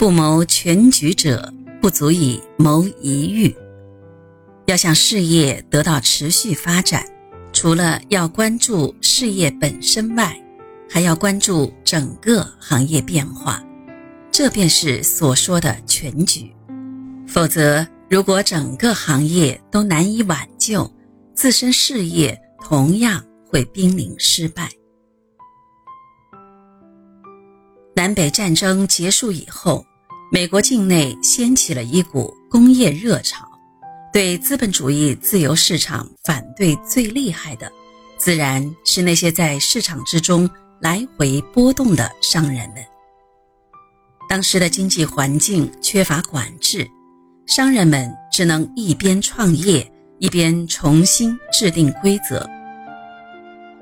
[0.00, 3.54] 不谋全局者，不足以谋一域。
[4.64, 7.04] 要想事业得到持续发展，
[7.52, 10.34] 除了要关注事业本身外，
[10.88, 13.62] 还要关注整个行业变化，
[14.32, 16.50] 这便是所说的全局。
[17.28, 20.90] 否则，如果整个行业都难以挽救，
[21.34, 24.70] 自身事业同样会濒临失败。
[27.94, 29.84] 南北战争结束以后，
[30.32, 33.44] 美国境内掀起了一股工业热潮。
[34.12, 37.70] 对资本主义自由市场反对最厉害的，
[38.16, 40.48] 自然是那些在市场之中
[40.80, 42.76] 来回波动的商人们。
[44.28, 46.88] 当时的经济环境缺乏管制，
[47.46, 52.48] 商人们只能一边创业，一边重新制定规则。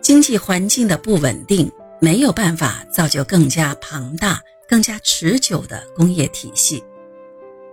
[0.00, 1.70] 经济环境的不稳定，
[2.00, 4.40] 没有办法造就更加庞大、
[4.72, 6.82] 更加持久的工业体系。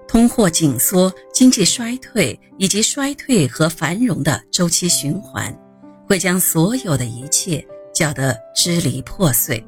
[0.06, 5.58] 通货紧缩、经济衰退以及衰退和繁荣的周期循环，
[6.06, 9.66] 会将所有的一切搅得支离破碎。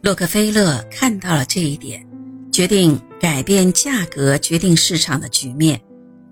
[0.00, 2.02] 洛克菲勒看到了这一点，
[2.50, 5.78] 决定改变价格决定市场的局面，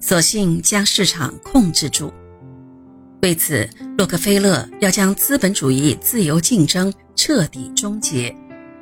[0.00, 2.10] 索性将市场控制住。
[3.20, 3.68] 为此，
[3.98, 8.34] 洛克菲勒要将资本主义自由竞争彻底终结，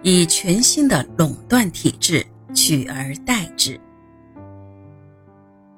[0.03, 2.27] 以全新的垄断体制。
[2.55, 3.81] 取而代之。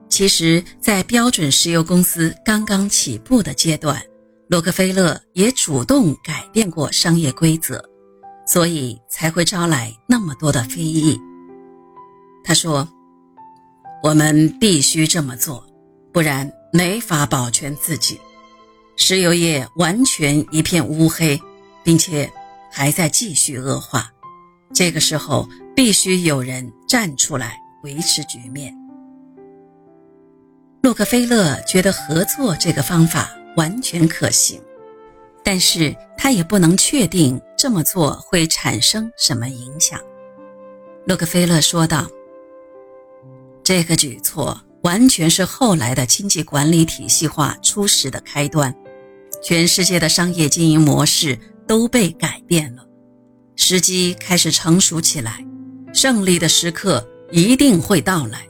[0.08, 4.02] 其实，在标准石油公司刚刚起步的阶段，
[4.48, 7.80] 洛克菲勒也主动改变过商业规则，
[8.44, 11.16] 所以才会招来那么多的非议。
[12.42, 12.88] 他说
[14.02, 15.64] ：“我们必须这么做，
[16.12, 18.20] 不然没法保全自己。
[18.96, 21.40] 石油业完全一片乌黑，
[21.84, 22.28] 并且
[22.68, 24.10] 还在继续恶化。
[24.74, 28.72] 这个时候。”必须有人站出来维持局面。
[30.82, 34.60] 洛克菲勒觉得合作这个方法完全可行，
[35.42, 40.00] 但是他也不能确定这么做会产生什么影响。
[41.08, 42.06] 洛克菲勒说道
[43.64, 48.72] ：“这个举措完全是后来的经济管理体系化初始的开端，
[49.42, 51.36] 全世界的商业经营模式
[51.66, 52.86] 都被改变了，
[53.56, 55.44] 时机开始成熟起来。”
[55.94, 58.44] 胜利的时刻一定会到来。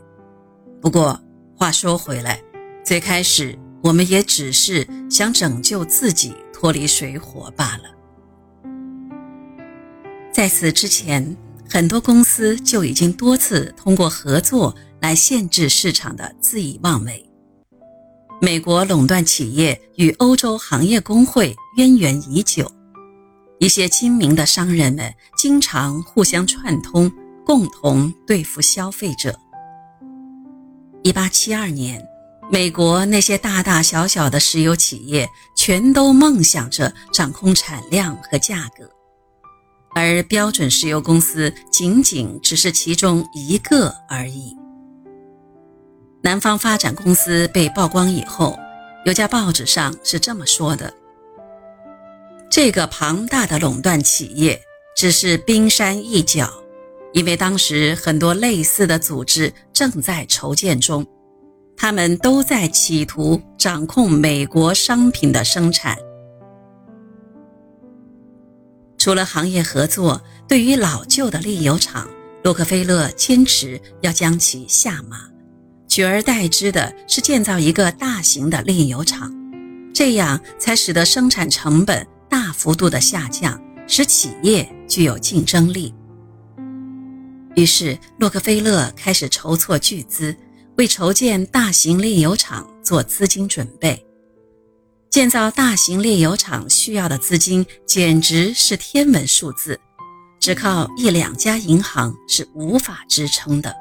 [0.81, 1.21] 不过
[1.55, 2.43] 话说回来，
[2.83, 7.85] 最开始我们也只是想拯救自己脱离水火罢了。
[10.33, 11.37] 在此之前，
[11.69, 17.25] 很多公司就已经多次通过合作来限制市场的恣意妄为。
[18.41, 22.71] 美国垄断企业与欧洲行业工会渊源已久，
[23.59, 27.11] 一些精明的商人们经常互相串通。
[27.47, 29.39] 共同对付消费者。
[31.03, 32.03] 一八七二年，
[32.51, 38.89] 美国那些大大小小的石油企业全都梦想着掌控产量和价格，
[39.95, 44.57] 而标准石油公司仅仅只是其中一个而已。
[46.23, 48.59] 南方发展公司被曝光以后，
[49.05, 50.91] 有家报纸上是这么说的
[52.55, 54.63] ：“这个庞大的垄断企业
[54.97, 56.49] 只是冰山一角。”
[57.13, 61.05] 因为当时很多类似的组织正在筹建中，
[61.77, 65.99] 他们都在企图掌控美国商品的生产。
[68.99, 72.09] 除了行业合作，对于老旧的炼油厂，
[72.45, 75.23] 洛克菲勒坚持要将其下马，
[75.89, 79.35] 取而代之的是建造一个大型的炼油厂，
[79.93, 85.95] 这样才使得生产成本大幅度的下降，使企业具有竞争力。
[87.55, 90.37] 于是，洛克菲勒开始筹措巨资，
[90.77, 94.05] 为筹建大型炼油厂做资金准备。
[95.11, 99.79] 建造大型炼油厂需要的资金简直是天文数字，
[100.41, 103.73] 只靠一两家银行是无法支撑的。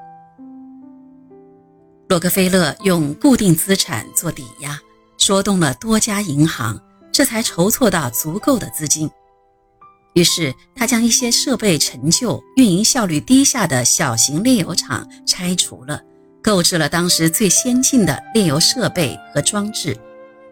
[2.07, 4.79] 洛克菲勒用固定资产做抵押，
[5.17, 6.79] 说动了多家银行，
[7.13, 9.10] 这才筹措到足够的资金。
[10.15, 16.01] 于是，他将一些设备陈旧、运营效率低下的小型炼油厂拆除了，
[16.42, 19.98] 购置了当时最先进的炼油设备和装置，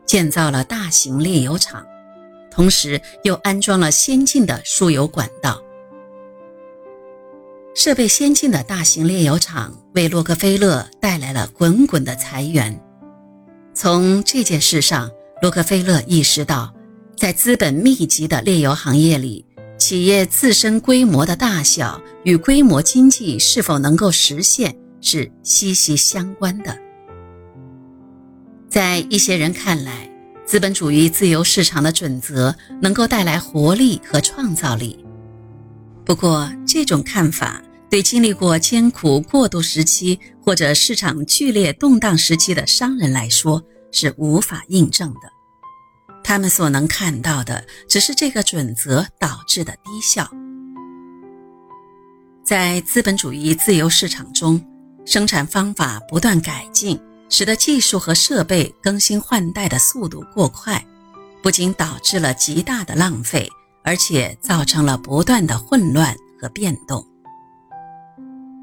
[0.05, 1.85] 建造了大型炼油厂，
[2.49, 5.61] 同时又安装了先进的输油管道。
[7.73, 12.77] 设备先进的大型炼油厂为洛克菲勒带来了滚滚的财源。
[13.73, 15.09] 从这件事上，
[15.41, 16.71] 洛克菲勒意识到，
[17.17, 19.43] 在资本密集的炼油行业里。
[19.79, 26.77] 企业自身规模的大小与规模经济是否能够实现是息息相关的。
[28.69, 30.07] 在一些人看来，
[30.45, 35.03] 资本主义自由市场的准则能够带来活力和创造力。
[36.05, 37.59] 不过，这种看法
[37.89, 45.31] 对经历过艰苦过渡时期或者市场剧烈动荡时期的商人来说是无法印证的。
[46.23, 50.29] 他们所能看到的只是这个准则导致的低效。
[52.43, 54.63] 在资本主义自由市场中，
[55.05, 56.99] 生产方法不断改进，
[57.29, 60.83] 使得技术和设备更新换代的速度过快，
[61.41, 63.49] 不仅导致了极大的浪费。
[63.83, 67.03] 而且造成了不断的混乱和变动。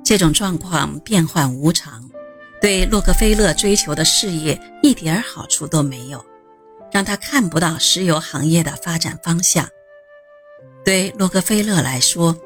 [0.04, 2.08] 这种状况变幻无常，
[2.60, 6.24] 对洛克菲勒追求的事业一点好处都没有，
[6.92, 9.68] 让他看不到石油行业的发展方向。
[10.84, 12.36] 对洛克菲勒来说，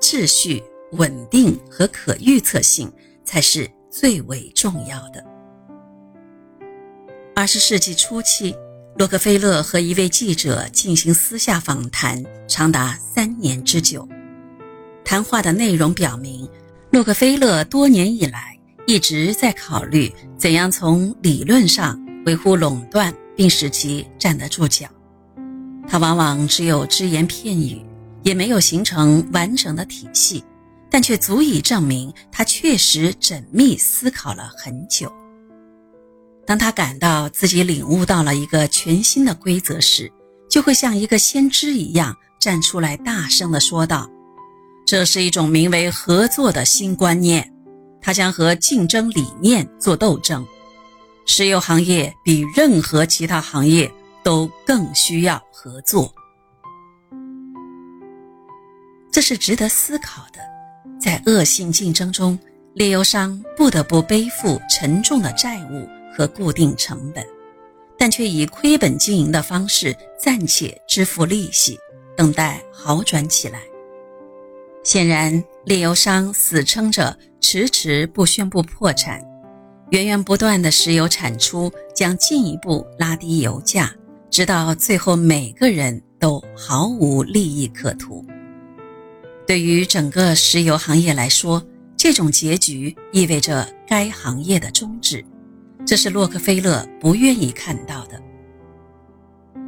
[0.00, 0.62] 秩序、
[0.92, 2.92] 稳定和可预测性
[3.24, 5.24] 才是最为重要的。
[7.34, 8.54] 二十世纪初期。
[8.96, 14.06] 洛克菲勒和一位记者进行私下访谈，长达三年之久。
[15.04, 16.46] 谈话的内容表明，
[16.90, 18.58] 洛克菲勒多年以来
[18.90, 21.96] 一直在考虑怎样从理论上
[22.26, 24.88] 维护垄断，并使其站得住脚。
[25.86, 27.80] 他往往只有只言片语，
[28.24, 30.42] 也没有形成完整的体系，
[30.90, 35.08] 但却足以证明他确实缜密思考了很久。
[36.44, 40.10] 当他感到自己领悟到了一个全新的规则时，
[40.50, 44.10] 就会像一个先知一样站出来，大声地说道
[44.84, 47.54] ：“这是一种名为合作的新观念，
[48.00, 50.46] 它将和竞争理念做斗争。
[51.26, 53.90] 石油行业比任何其他行业
[54.22, 56.12] 都更需要合作。”
[59.12, 60.40] 这是值得思考的。
[61.00, 62.38] 在恶性竞争中，
[62.74, 65.88] 炼油商不得不背负沉重的债务。
[66.12, 67.24] 和固定成本，
[67.96, 71.78] 但却以亏本经营的方式暂且支付利息，
[72.16, 73.62] 等待好转起来。
[74.82, 79.20] 显然，炼油商死撑着，迟迟不宣布破产，
[79.90, 83.92] 源源不断的石油产出将进一步拉低油价，
[84.30, 88.24] 直到最后每个人都毫无利益可图。
[89.46, 91.64] 对于整个石油行业来说，
[91.96, 95.24] 这种结局意味着该行业的终止。
[95.86, 98.20] 这是洛克菲勒不愿意看到的。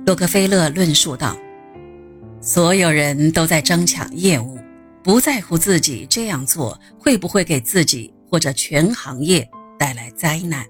[0.06, 1.36] 洛克菲勒论述道
[2.40, 4.58] ：“所有人都在争抢业务，
[5.02, 10.66] 不在乎自己这样做会不会给自己或者全行业带来灾难。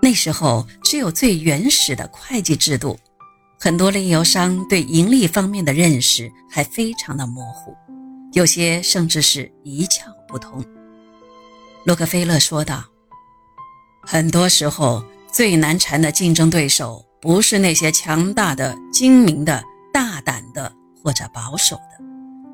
[0.00, 2.96] 那时候只有最原始的会计制度，
[3.58, 7.74] 很多炼油商对盈利方面的认识还非常的模糊，
[8.32, 10.64] 有些甚至是一窍不通。”
[11.84, 12.84] 洛克菲勒说道
[14.06, 20.72] ：“很多时候，最难缠的竞争对手不是那些强大的、精明的、大胆的
[21.06, 22.04] 或者保守的，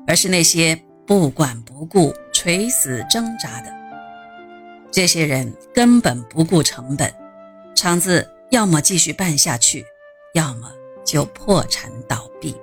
[0.05, 3.73] 而是那些不管不顾、垂死挣扎的。
[4.91, 7.11] 这些人根本不顾成本，
[7.75, 9.83] 厂子要么继续办下去，
[10.35, 10.71] 要么
[11.03, 12.55] 就破产倒闭。”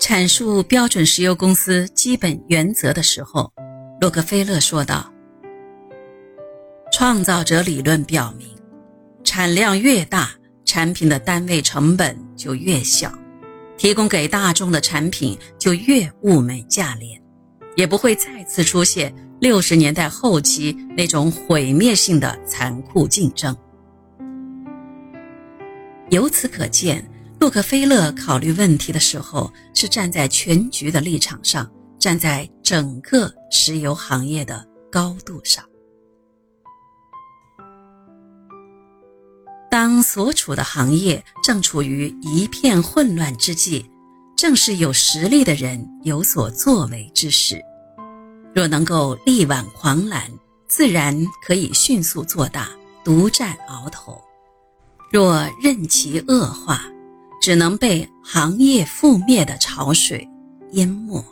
[0.00, 3.52] 阐述标准石油公司基本原则的时候，
[4.00, 5.12] 洛克菲勒说道。
[6.90, 8.48] 创造者理论表明，
[9.22, 10.30] 产量越大，
[10.64, 13.12] 产品的单位成本就越小，
[13.76, 17.20] 提供给大众的产品就越物美价廉，
[17.76, 23.56] 也不会再次出现六十年代后期那种毁灭性的残酷竞争。
[26.10, 27.04] 由此可见，
[27.38, 35.64] 洛克菲勒考虑问题的时候是站在全局的立场上，站在整个石油行业的高度上。
[39.76, 43.84] 当所处的行业正处于一片混乱之际，
[44.34, 47.60] 正是有实力的人有所作为之时。
[48.54, 50.30] 若能够力挽狂澜，
[50.66, 52.70] 自然可以迅速做大，
[53.04, 54.14] 独占鳌头；
[55.12, 56.80] 若任其恶化，
[57.42, 60.26] 只能被行业覆灭的潮水
[60.72, 61.22] 淹没。